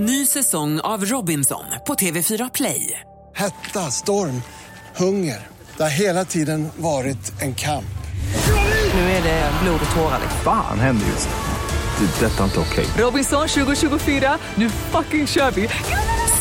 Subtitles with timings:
[0.00, 3.00] Ny säsong av Robinson på TV4 Play.
[3.34, 4.42] Hetta, storm,
[4.96, 5.46] hunger.
[5.76, 7.84] Det har hela tiden varit en kamp.
[8.94, 10.20] Nu är det blod och tårar.
[10.44, 12.06] Fan händer just nu.
[12.06, 12.26] Det.
[12.26, 12.86] är Detta är inte okej.
[12.98, 15.68] Robinson 2024, nu fucking kör vi!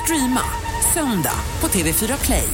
[0.03, 0.41] Streama
[0.93, 2.49] söndag på TV4 Play.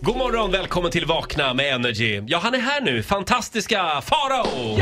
[0.00, 2.22] God morgon, välkommen till Vakna med Energy.
[2.26, 4.80] Ja, han är här nu, fantastiska Farao!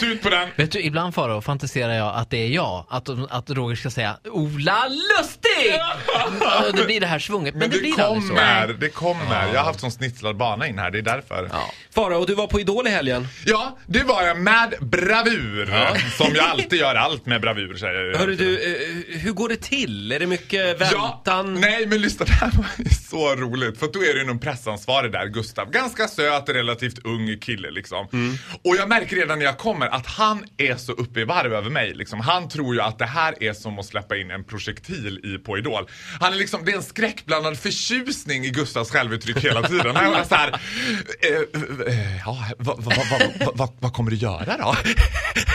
[0.00, 0.48] Tut på den!
[0.56, 2.86] Vet du, ibland Faro fantiserar jag att det är jag.
[2.88, 5.80] Att, att Roger ska säga Ola Lustig!
[6.68, 7.54] Och det blir det här svunget.
[7.54, 9.46] Men, Men det, det, blir kommer, det kommer.
[9.52, 11.48] Jag har haft sån snitslad bana in här, det är därför.
[11.52, 13.28] Ja, Farao, du var på Idol i helgen.
[13.86, 15.66] det var jag med bravur.
[16.16, 18.18] Som jag alltid gör allt med bravur säger jag.
[18.18, 20.12] Hörru du, eh, hur går det till?
[20.12, 21.60] Är det mycket Ja, väntan?
[21.60, 23.78] nej men lyssna, det här var ju så roligt.
[23.78, 25.70] För då är det ju någon pressansvarig där, Gustav.
[25.70, 28.08] Ganska söt, relativt ung kille liksom.
[28.12, 28.36] Mm.
[28.64, 31.70] Och jag märker redan när jag kommer att han är så uppe i varv över
[31.70, 31.94] mig.
[31.94, 32.20] Liksom.
[32.20, 35.58] Han tror ju att det här är som att släppa in en projektil i på
[35.58, 35.88] Idol.
[36.20, 39.96] Han är liksom, det är en skräckblandad förtjusning i Gustavs självuttryck hela tiden.
[39.96, 41.85] Han är så här, eh,
[42.24, 42.96] ja, vad, vad,
[43.54, 44.76] vad, vad, kommer du göra då?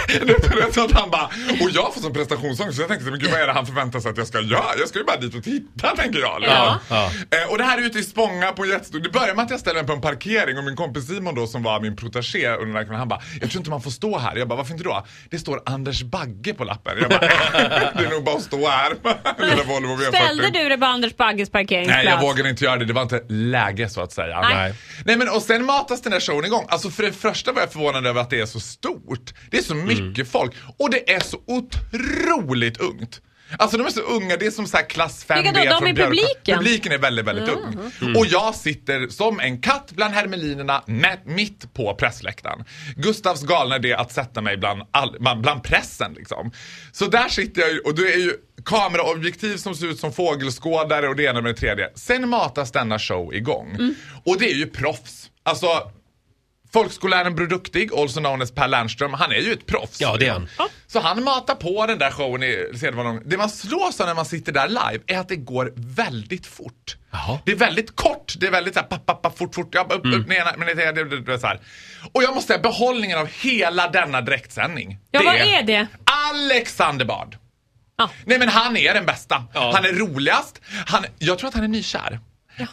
[0.07, 1.25] Det är så att han bara,
[1.61, 3.99] och jag får sån prestationsångest så jag tänkte, men gud vad är det han förväntar
[3.99, 4.63] sig att jag ska göra?
[4.79, 6.43] Jag ska ju bara dit och titta tänker jag.
[6.43, 7.11] Ja, ja.
[7.29, 8.99] Eh, och det här är ute i Spånga på en jättestor...
[8.99, 11.47] Det börjar med att jag ställer mig på en parkering och min kompis Simon då
[11.47, 13.91] som var min protégé under den här kvällen, han bara Jag tror inte man får
[13.91, 14.35] stå här.
[14.35, 15.05] Jag bara varför inte då?
[15.29, 16.93] Det står Anders Bagge på lappen.
[17.01, 17.19] Jag bara
[17.97, 18.93] det är nog bara att stå här.
[19.49, 20.07] Lilla Volvo V40.
[20.07, 22.05] Ställde du dig på Anders Bagges parkeringsplats?
[22.05, 24.41] Nej jag vågade inte göra det, det var inte läge så att säga.
[24.41, 24.73] Nej.
[25.05, 26.65] Nej men och sen matas den här showen igång.
[26.69, 29.33] Alltså för det första var jag förvånad över att det är så stort.
[29.49, 33.21] Det är så mycket folk och det är så otroligt ungt.
[33.57, 35.85] Alltså de är så unga, det är som så här klass 5B Vilka då?
[35.85, 36.57] De Björk- publiken?
[36.57, 37.91] Publiken är väldigt, väldigt ung.
[38.01, 38.15] Mm.
[38.17, 42.63] Och jag sitter som en katt bland hermelinerna med, mitt på pressläktaren.
[42.95, 46.51] Gustavs galna idé att sätta mig bland, all, bland, pressen liksom.
[46.91, 48.33] Så där sitter jag och det är ju
[48.65, 51.89] kameraobjektiv som ser ut som fågelskådare och det ena med det tredje.
[51.95, 53.71] Sen matas denna show igång.
[53.71, 53.95] Mm.
[54.23, 55.29] Och det är ju proffs.
[55.43, 55.67] Alltså
[56.73, 60.01] Folkskolläraren Bror Duktig, also known as Per Lernström, han är ju ett proffs.
[60.01, 60.49] Ja, det är han.
[60.87, 63.21] Så han matar på den där showen i sedvanan.
[63.25, 66.97] Det man slås av när man sitter där live är att det går väldigt fort.
[67.11, 67.39] Jaha.
[67.45, 70.05] Det är väldigt kort, det är väldigt såhär papp, papp, papp, fort, fort, ja, upp,
[70.05, 70.21] Mm.
[70.21, 71.59] upp, ner, men det, det, det, det, det, så här.
[72.11, 74.97] Och jag måste säga, behållningen av hela denna direktsändning.
[75.11, 75.87] Ja, vad är det?
[76.33, 77.37] Alexander Bard.
[77.97, 78.09] Ja.
[78.25, 79.43] Nej men han är den bästa.
[79.53, 79.71] Ja.
[79.75, 80.61] Han är roligast.
[80.85, 82.19] Han, jag tror att han är nykär.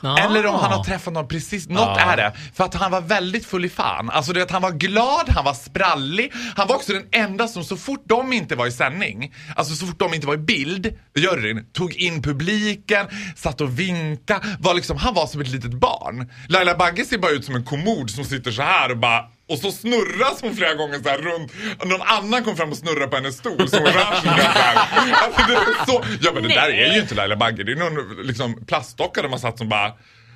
[0.02, 0.18] Ja.
[0.18, 2.00] Eller om han har träffat någon precis, något Ja.
[2.00, 2.32] är det.
[2.54, 4.10] För att han var väldigt full i fan.
[4.10, 6.32] Alltså det att han var glad, han var sprallig.
[6.56, 9.86] Han var också den enda som så fort de inte var i sändning, alltså så
[9.86, 13.06] fort de inte var i bild, juryn, tog in publiken,
[13.36, 14.40] satt och vinka.
[14.60, 16.30] Var liksom, han var som ett litet barn.
[16.48, 19.58] Laila Bagge ser bara ut som en kommod som sitter så här och bara och
[19.58, 21.52] så snurras hon flera gånger så här runt.
[21.84, 24.76] Någon annan kom fram och snurrade på hennes stol så hon rör sig där.
[25.12, 26.04] Alltså det är så.
[26.20, 27.64] Ja men det där är ju inte Laila Bagge.
[27.64, 29.92] Det är någon liksom plastdocka där man satt som bara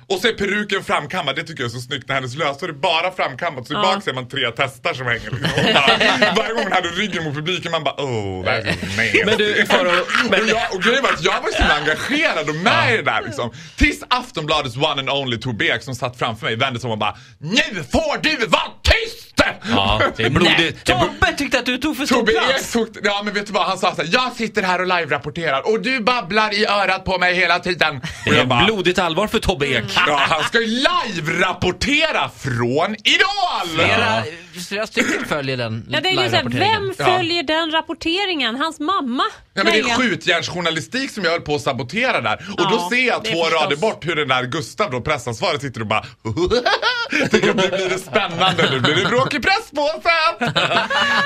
[0.07, 2.73] och så är peruken framkammad, det tycker jag är så snyggt när hennes lösår är
[2.73, 3.67] bara framkammat.
[3.67, 5.73] Så i bak ser man tre testar som hänger liksom.
[5.73, 9.25] Bara, Varje gång hon hade ryggen mot publiken man bara oh, that is nasty.
[9.25, 12.49] Men du, Farao, men- och, jag, och grejen var att jag var så himla engagerad
[12.49, 13.51] och med i det där liksom.
[13.77, 17.17] Tills Aftonbladets one and only Tobbe som satt framför mig vände sig om och bara
[17.39, 18.71] Nu får du vara
[19.35, 19.49] tyst!
[19.75, 20.83] Ja, det är blodigt.
[20.85, 22.71] Tobbe tyckte att du tog för stor Tobbe plats.
[22.71, 25.81] tog, ja men vet du vad han sa såhär, jag sitter här och live-rapporterar och
[25.81, 28.01] du babblar i örat på mig hela tiden.
[28.25, 29.83] Det är bara, blodigt allvar för Tobbe Ek.
[30.07, 33.85] Ja, han ska ju live-rapportera från Idol!
[33.85, 34.23] Flera,
[34.69, 38.55] flera stycken följer den Ja, det är ju såhär, vem följer den rapporteringen?
[38.55, 39.23] Hans mamma?
[39.53, 42.33] Ja, men det är skjutjärnsjournalistik som jag höll på att sabotera där.
[42.35, 45.81] Och Ja, då ser jag två rader bort hur den där Gustav då, pressansvarig, sitter
[45.81, 46.05] och bara
[47.19, 48.79] Jag, blir det spännande nu?
[48.79, 50.53] Blir det bråk i presspåsen?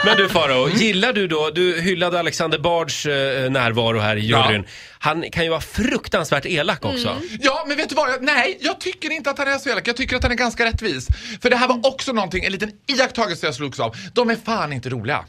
[0.05, 4.65] Men du Farao, gillar du då, du hyllade Alexander Bards eh, närvaro här i juryn.
[4.99, 7.09] Han kan ju vara fruktansvärt elak också.
[7.09, 7.23] Mm.
[7.41, 8.09] Ja, men vet du vad?
[8.09, 9.87] Jag, nej, jag tycker inte att han är så elak.
[9.87, 11.07] Jag tycker att han är ganska rättvis.
[11.41, 13.95] För det här var också någonting, en liten iakttagelse jag slogs av.
[14.13, 15.25] De är fan inte roliga.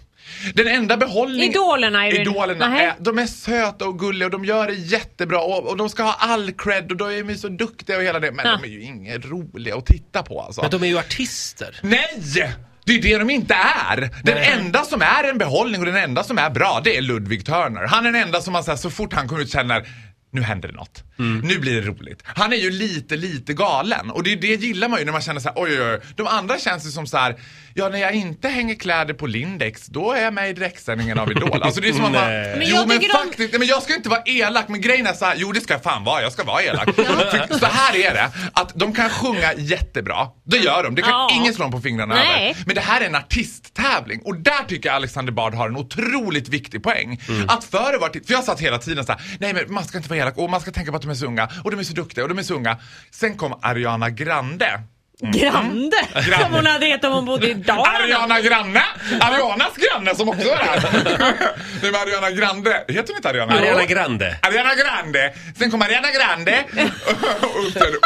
[0.55, 1.51] Den enda behållningen...
[1.51, 2.83] Idolerna är det- Idolerna Nähä.
[2.87, 6.03] är, de är söta och gulliga och de gör det jättebra och, och de ska
[6.03, 8.33] ha all cred och de är så duktiga och hela det.
[8.33, 8.57] Men Ja.
[8.63, 10.63] de är ju inget roliga att titta på alltså.
[10.63, 11.77] Men de är ju artister.
[11.83, 12.55] Nej!
[12.85, 13.55] Det är det de inte
[13.89, 13.97] är.
[14.01, 14.53] Den Nej.
[14.59, 17.87] enda som är en behållning och den enda som är bra, det är Ludwig Turner.
[17.87, 19.89] Han är den enda som man så, här, så fort han kommer ut känner
[20.31, 21.03] nu händer det något.
[21.43, 22.23] Nu blir det roligt.
[22.25, 24.11] Han är ju lite, lite galen.
[24.11, 26.01] Och det, det gillar man ju när man känner så här, oj, oj, oj.
[26.17, 27.37] De andra känns ju som så här,
[27.79, 31.31] ja när jag inte hänger kläder på Lindex, då är jag med i direktsändningen av
[31.31, 31.63] Idol.
[31.63, 32.57] Alltså det är som att man, Nej.
[32.59, 35.07] Men jo jag men de- faktiskt, nej, men jag ska inte vara elak, men grejen
[35.07, 36.85] är så här, jo det ska jag fan vara, jag ska vara elak.
[36.95, 40.29] För, så här är det, att de kan sjunga jättebra.
[40.45, 41.29] Det gör de, det kan Ja.
[41.35, 42.51] ingen slå dem på fingrarna Nej.
[42.51, 42.63] över.
[42.67, 46.49] Men det här är en artisttävling och där tycker jag Alexander Bard har en otroligt
[46.49, 47.21] viktig poäng.
[47.29, 47.49] Mm.
[47.49, 50.11] Att före var för jag satt hela tiden så här, nej men man ska inte
[50.11, 51.85] vara elak och man ska tänka på att de är så unga och de är
[51.85, 52.77] så duktiga och de är så unga.
[53.11, 54.81] Sen kom Ariana Grande.
[55.21, 56.39] Grande, Grande.
[56.39, 57.99] som hon hade hetat om hon bodde i Dalarna.
[57.99, 58.83] Ariana Granne!
[59.21, 60.89] Arianas granne som också är här.
[61.83, 63.53] Nej men Ariana Grande, heter hon inte Ariana?
[63.55, 64.39] Ariana Grande.
[64.43, 65.35] Ariana Grande.
[65.59, 66.65] Sen kom Ariana Grande.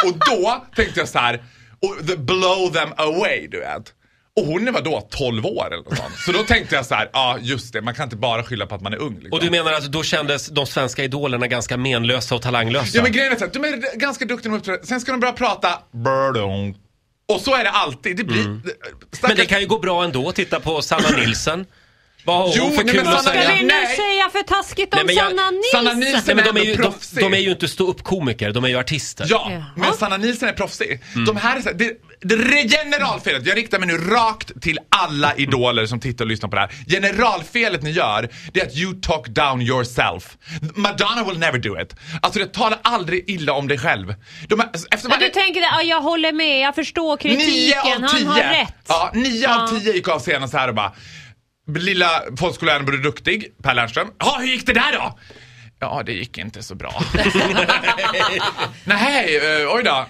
[0.07, 1.43] och, då tänkte jag så här,
[1.81, 3.93] och the blow them away du vet.
[4.37, 6.19] Och hon var då 12 år eller något sånt.
[6.27, 8.75] Så då tänkte jag så här, ja just det, man kan inte bara skylla på
[8.75, 9.15] att man är ung.
[9.15, 9.33] Liksom.
[9.33, 12.97] Och du menar att då kändes de svenska idolerna ganska menlösa och talanglösa?
[12.97, 14.87] Ja men grejen är så här, de är ganska duktiga med att uppträda.
[14.87, 15.69] Sen ska de börja prata.
[17.27, 18.17] Och så är det alltid.
[18.17, 18.41] Det blir...
[18.45, 18.63] Mm.
[18.63, 20.33] Stackars- Men det kan ju gå bra ändå.
[20.33, 21.67] Titta på Sanna Nilsson.
[22.25, 23.43] Vad har hon för nej, kul att säga?
[23.43, 23.97] Ska vi nu Nej.
[23.97, 25.71] säga för taskigt om Nej, men jag- Sanna Nilsson?
[25.73, 27.19] Sanna Nilsson Nej, men de är, ju, de, proffsig.
[27.21, 29.27] de är ju inte ståuppkomiker, de är ju artister.
[29.29, 29.65] Ja, Jaha.
[29.77, 31.01] men Sanna Nilsson är proffsig.
[31.15, 31.25] Mm.
[31.25, 36.01] De här är det, det generalfelet, jag riktar mig nu rakt till alla idoler som
[36.01, 36.71] tittar och lyssnar på det här.
[36.89, 40.37] Generalfelet ni gör, det är att you talk down yourself.
[40.75, 41.97] Madonna will never do it.
[42.23, 44.15] Alltså det talar aldrig illa om dig själv.
[44.49, 48.11] De här, efter Ja, du tänker ja, jag håller med, jag förstår Nio kritiken, av
[48.11, 48.27] han tio.
[48.29, 48.75] har rätt.
[48.89, 49.63] Ja, nio Ja.
[49.63, 50.93] av tio gick av scenen så här och bara
[51.67, 54.09] Lilla folkskolläraren både duktig, Per Lernström.
[54.19, 55.19] Ja, hur gick det där då?
[55.79, 57.03] Ja, det gick inte så bra.
[58.85, 60.07] Nej, eh, oj då.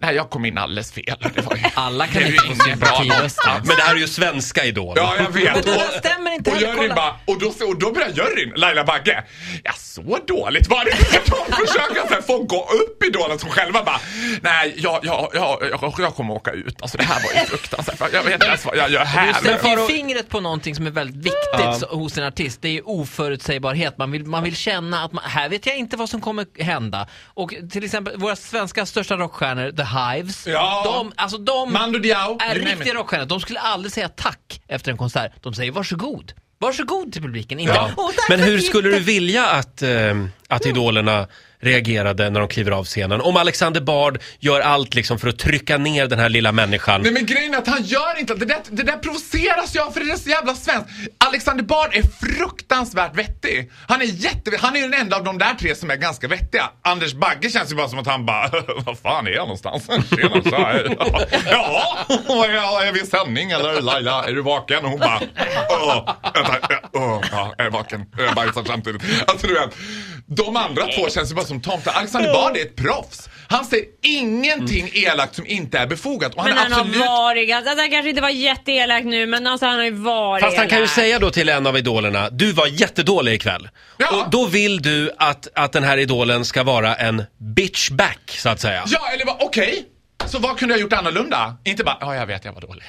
[0.00, 1.16] Nej, jag kom in alldeles fel.
[1.34, 3.14] Det var ju, Alla kan det är inte ju få sympatiröster.
[3.14, 3.68] någonstans.
[3.68, 4.92] Men det här är ju svenska Idol.
[4.96, 5.54] Ja, jag vet.
[5.64, 8.84] Det där stämmer inte och, heller, juryn bara, och, då, och då börjar juryn, Laila
[8.84, 9.24] Bagge,
[9.64, 11.20] ja så dåligt var det inte.
[11.50, 14.00] De försöker så här, få gå upp i idolen som själva bara,
[14.40, 16.82] nej jag, jag, jag, jag, jag kommer åka ut.
[16.82, 18.12] Alltså det här var ju fruktansvärt.
[18.12, 19.32] Jag vet inte ens vad jag gör Du här.
[19.32, 22.62] sätter ju fingret på någonting som är väldigt viktigt så- hos en artist.
[22.62, 23.98] Det är ju oförutsägbarhet.
[23.98, 27.08] Man vill, man vill känna att man, här vet jag inte vad som kommer hända.
[27.24, 30.46] Och till exempel våra svenska största rockstjärnor, The Hives.
[30.46, 30.82] Ja.
[30.84, 33.26] De, alltså de Mando Diao, är riktiga rockstjärnor.
[33.26, 35.32] De skulle aldrig säga tack efter en konsert.
[35.42, 36.32] De säger varsågod.
[36.58, 37.58] Varsågod till publiken.
[37.58, 37.90] Inte, Ja.
[37.96, 41.26] "Åh, tack Men hur skulle du gick." vilja att, eh, att idolerna
[41.60, 43.20] reagerade när de kliver av scenen?
[43.20, 47.02] Om Alexander Bard gör allt liksom för att trycka ner den här lilla människan.
[47.02, 50.00] Nej men grejen är att han gör inte det där, det där provoceras jag för
[50.00, 50.90] det är så jävla svenskt.
[51.28, 53.70] Alexander Bard är fruktansvärt vettig.
[53.88, 56.70] Han är jätte, han är den enda av de där tre som är ganska vettiga.
[56.82, 58.50] Anders Bagge känns ju bara som att han bara,
[58.86, 59.86] vad fan är jag någonstans?
[60.16, 60.96] Tjena, så här.
[61.50, 64.84] Ja, är vi i sändning eller Laila, är du vaken?
[64.84, 65.20] Och hon bara,
[66.34, 66.65] vänta,
[67.66, 69.02] jag är vaken, jag bajsar samtidigt.
[69.26, 69.70] Alltså du vet,
[70.26, 71.92] de andra två känns ju bara som tomtar.
[71.92, 73.28] Alexander Bard är ett proffs.
[73.48, 76.34] Han säger ingenting elakt som inte är befogat.
[76.34, 79.26] Och han Men är han absolut har varit, alltså, han kanske inte var jätteelak nu
[79.26, 80.94] men alltså han har ju varit Fast han kan ju elak.
[80.94, 83.68] säga då till en av idolerna, du var jättedålig ikväll.
[83.96, 84.10] Ja.
[84.24, 87.22] Och då vill du att, att den här idolen ska vara en
[87.56, 88.84] bitch back, så att säga.
[88.86, 89.84] Ja, eller bara okej.
[90.26, 91.56] Så vad kunde jag gjort annorlunda?
[91.64, 92.84] Inte bara, ja jag vet jag var dålig.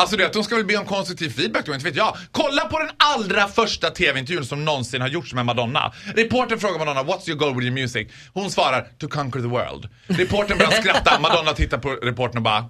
[0.00, 2.16] Alltså du vet, de ska väl be om konstruktiv feedback då, inte vet jag.
[2.30, 5.92] Kolla på den allra första tv-intervjun som någonsin har gjorts med Madonna.
[6.14, 8.08] Reportern frågar Madonna, what's your goal with your music?
[8.34, 9.88] Hon svarar, to conquer the world.
[10.06, 12.64] Reportern börjar skratta, Madonna tittar på reportern och bara,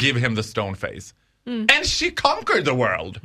[0.00, 1.14] give him the stone face.
[1.46, 3.20] And she conquered the world.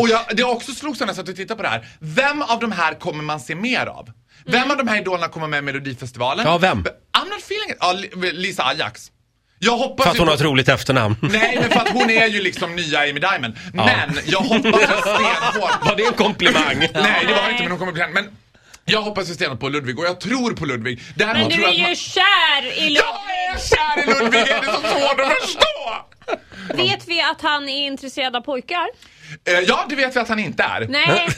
[0.00, 1.86] Och jag, det har också slogs när jag satt och tittade på det här.
[2.00, 4.10] Vem av de här kommer man se mer av?
[4.46, 6.46] Vem av de här idolerna kommer med i Melodifestivalen?
[6.46, 6.78] Ja, vem?
[6.82, 7.76] I'm not feeling it.
[7.80, 9.10] Ja, Li- Lisa Ajax.
[9.58, 11.16] Jag hoppas För att hon på- har ett roligt efternamn.
[11.22, 13.56] Nej, men för att hon är ju liksom nya Amy Diamond.
[13.72, 15.84] Men jag hoppas stenhårt.
[15.86, 16.78] Var det en komplimang?
[16.94, 18.28] Nej, det var inte, men hon kommer bli Men
[18.84, 21.00] jag hoppas ju stenhårt på Ludvig och jag tror på Ludvig.
[21.16, 21.94] Däremot Men du är att ju man...
[21.96, 22.96] kär i Ludvig.
[22.96, 26.04] Jag är kär i Ludvig, är det så svårt att förstå?
[26.74, 28.86] Vet vi att han är intresserad av pojkar?
[29.44, 30.86] Eh, Ja, det vet vi att han inte är.
[30.88, 31.28] Nej.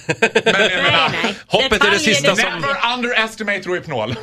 [0.44, 1.34] Men jag menar, nej, nej.
[1.46, 4.14] Hoppet är det sista som- never underestimate Rohypnol.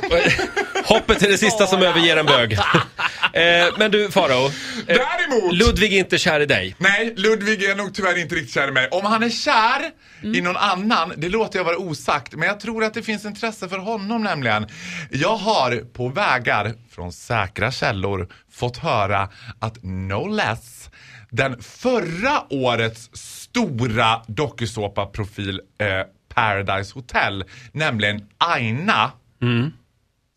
[0.84, 2.52] Hoppet är det sista som överger en bög.
[3.32, 4.52] eh, men du Farao, eh,
[4.86, 5.54] Däremot...
[5.54, 6.74] Ludvig är inte kär i dig.
[6.78, 8.88] Nej, Ludvig är nog tyvärr inte riktigt kär i mig.
[8.90, 9.90] Om han är kär
[10.36, 12.32] i någon annan, det låter jag vara osagt.
[12.34, 14.66] Men jag tror att det finns intresse för honom nämligen.
[15.10, 19.28] Jag har på vägar från säkra källor fått höra
[19.60, 20.90] att no less
[21.30, 25.86] den förra årets stora dokusåpa-profil eh,
[26.34, 29.12] Paradise Hotel, nämligen Aina.
[29.42, 29.72] Mm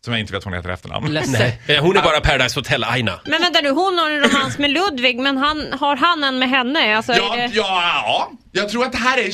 [0.04, 1.18] som jag inte vet vad hon heter i efternamn.
[1.28, 3.20] Nej, eh, hon är bara Paradise Hotel-Aina.
[3.24, 6.48] Men vänta nu, hon har en romans med Ludvig, men han, har han en med
[6.50, 6.96] henne?
[6.96, 7.54] Alltså, Ja, är det...
[7.54, 9.32] ja, ja, jag tror att det här är i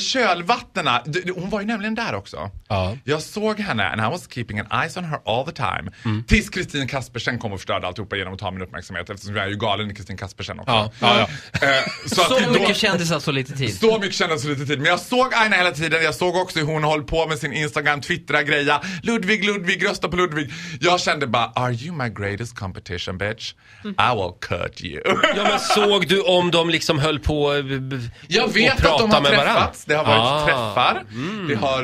[1.06, 2.50] d- Hon var ju nämligen där också.
[2.68, 2.96] Ja.
[3.04, 5.90] Jag såg henne and I was keeping an eyes on her all the time.
[6.04, 6.24] Mm.
[6.24, 9.48] Tills Kristin Kaspersen kom och förstörde alltihopa genom att ta min uppmärksamhet eftersom jag är
[9.48, 10.72] ju galen i Kristin Kaspersen också.
[10.72, 11.28] Ja, ja,
[11.60, 11.68] ja.
[11.68, 13.78] Eh, så att Så då- mycket kändisar, så lite tid.
[13.78, 14.78] Så mycket kändes så lite tid.
[14.78, 16.04] Men jag såg Aina hela tiden.
[16.04, 18.80] Jag såg också hur hon höll på med sin Instagram, twittra greja.
[19.02, 20.50] Ludvig, Ludvig, rösta på Ludvig.
[20.80, 23.54] Jag kände bara, are you my greatest competition bitch?
[23.84, 23.94] Mm.
[24.12, 25.02] I will cut you.
[25.36, 27.96] Ja, men såg du om de liksom höll på eh, b- b-
[28.28, 29.54] Jag vet att de har med varandra?
[29.54, 29.84] träffats.
[29.84, 30.44] Det har varit Ah.
[30.46, 31.02] träffar.
[31.48, 31.82] Det har...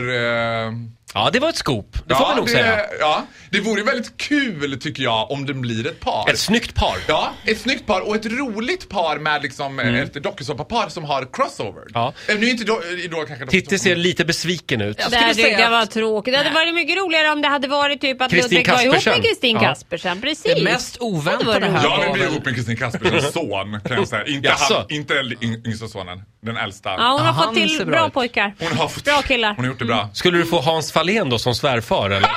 [0.68, 0.72] eh,
[1.14, 1.96] Ja, det var ett scoop.
[2.06, 2.80] Det får vi nog det, säga.
[3.00, 6.30] Ja, det vore väldigt kul tycker jag om det blir ett par.
[6.30, 6.96] Ett snyggt par.
[7.08, 9.94] Ja, ett snyggt par och ett roligt par med liksom mm.
[9.94, 11.82] ett dokusåpapar som har crossover.
[11.94, 12.12] Ja.
[12.28, 14.98] Eh, Nu är inte do, Idol kanske Titti ser lite besviken ut.
[14.98, 16.34] Jag Det skulle säga tyckte jag var tråkigt.
[16.34, 18.94] Det hade varit mycket roligare om det hade varit typ att Kristin Ludvig var ihop
[18.94, 19.12] Kaspersen.
[19.20, 19.60] med Kristin Ja.
[19.60, 20.20] Kaspersen.
[20.20, 20.54] Precis.
[20.54, 24.08] det mest Det oväntade här Jag vill bli ihop med Kristin Kaspersens son kan jag
[24.08, 24.26] säga.
[24.26, 26.90] Inte, han, inte yng- yngsta sonen, den äldsta.
[26.90, 28.54] Ja, hon har Han fått till bra bra pojkar.
[28.58, 29.54] Hon har fått, Bra killar.
[29.54, 30.08] Hon har gjort det bra.
[30.12, 32.20] Skulle du få Hans Fahlén då som svärfar eller?
[32.20, 32.30] Nej,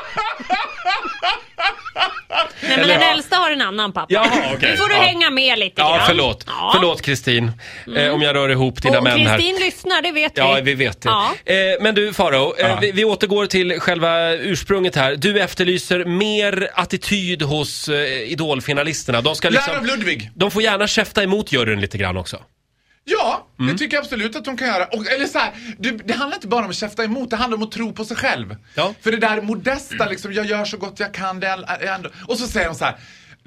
[2.62, 4.06] men Eller- den äldsta har en annan pappa.
[4.14, 4.72] Jaha, okej.
[4.72, 5.02] Nu får du Ja.
[5.02, 6.08] hänga med lite Ja, grann.
[6.08, 6.44] förlåt.
[6.48, 6.72] Ja.
[6.76, 7.52] Förlåt Kristin.
[7.98, 9.38] Eh, om jag rör ihop dina Och män här.
[9.38, 10.42] Kristin lyssnar, det vet vi.
[10.42, 11.10] Ja, vi vet det.
[11.10, 11.34] Ja.
[11.46, 12.78] Eh, men du Faro, eh, Ja.
[12.82, 15.16] vi, vi återgår till själva ursprunget här.
[15.16, 19.22] Du efterlyser mer attityd hos eh, idolfinalisterna.
[19.22, 19.76] De ska Lär liksom...
[19.78, 20.32] av Ludvig.
[20.36, 22.38] De får gärna käfta emot juryn lite grann också.
[23.10, 23.72] Ja, Mm.
[23.74, 24.86] det tycker jag absolut att de kan göra.
[24.86, 27.58] Och, eller så här, det, det handlar inte bara om att käfta emot, det handlar
[27.58, 28.56] om att tro på sig själv.
[28.76, 28.94] Ja.
[29.02, 31.40] För det där modesta, liksom, jag gör så gott jag kan.
[31.40, 31.48] Det
[31.96, 32.96] ändå, och så säger de så här,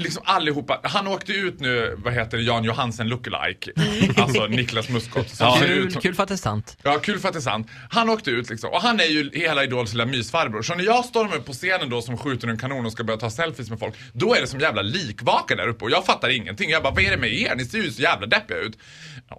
[0.02, 3.72] liksom allihopa, han åkte ut nu, vad heter det, Jan Johansen lookalike.
[4.16, 5.26] Alltså Niklas Muskot.
[5.26, 6.76] ut Kul, kul för att det är sant.
[6.82, 7.68] Ja, kul för att det är sant.
[7.90, 8.70] Han åkte ut liksom.
[8.70, 10.62] Och han är ju hela Idols lilla mysfarbror.
[10.62, 13.20] Så när jag stormar upp på scenen då som skjuter en kanon och ska börja
[13.20, 13.94] ta selfies med folk.
[14.12, 15.84] Då är det som jävla likvaka där uppe.
[15.84, 16.70] Och jag fattar ingenting.
[16.70, 17.54] Jag bara, vad är det med er?
[17.56, 18.78] Ni ser ju så jävla deppiga ut.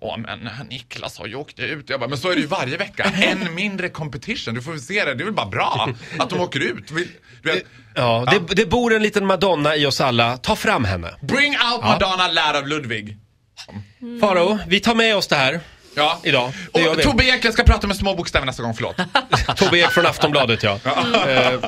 [0.01, 1.89] Ja, men Niklas har ju åkt ut.
[1.89, 3.03] Jag bara, men så är det ju varje vecka.
[3.03, 4.53] En mindre competition.
[4.53, 5.13] Du får väl se det.
[5.13, 5.89] Det är väl bara bra
[6.19, 6.87] att de åker ut.
[6.87, 7.65] Du vet,
[7.95, 10.37] Ja, det, det bor en liten Madonna i oss alla.
[10.37, 11.15] Ta fram henne.
[11.22, 13.17] bring out Madonna, lär av Ludvig.
[14.22, 15.60] Faro, vi tar med oss det här.
[15.96, 16.20] Ja.
[16.24, 16.51] Idag.
[16.74, 17.03] Det gör Och vi.
[17.03, 18.96] Tobbe Ek, jag ska prata med små bokstäver nästa gång, förlåt.
[19.58, 20.79] Tobbe Ek från Aftonbladet ja.
[21.27, 21.60] Eh,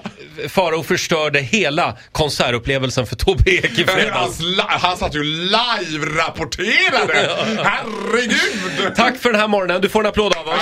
[0.49, 4.11] Faro förstörde hela konsertupplevelsen för Tobbe Ek i fredags.
[4.15, 7.29] Hans li- han satt ju live-rapporterade!
[7.63, 8.95] Herregud!
[8.95, 9.81] Tack för den här morgonen.
[9.81, 10.61] Du får en applåd av oss.